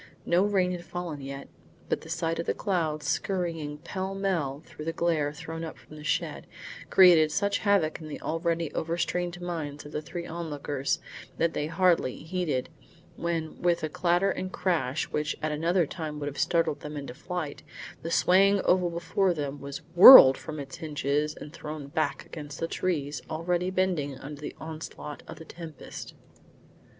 [0.25, 1.47] No rain had fallen yet,
[1.87, 5.95] but the sight of the clouds skurrying pell mell through the glare thrown up from
[5.95, 6.47] the shed,
[6.89, 10.99] created such havoc in the already overstrained minds of the three onlookers,
[11.37, 12.69] that they hardly heeded,
[13.15, 17.13] when with a clatter and crash which at another time would have startled them into
[17.13, 17.61] flight,
[18.01, 22.67] the swaying oval before them was whirled from its hinges and thrown back against the
[22.67, 26.15] trees already bending under the onslaught of the tempest.